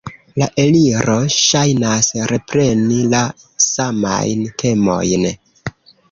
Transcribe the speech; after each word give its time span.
La 0.41 0.45
Eliro 0.61 1.17
ŝajnas 1.33 2.07
repreni 2.31 2.97
la 3.11 3.19
samajn 3.67 4.41
temojn. 4.63 5.29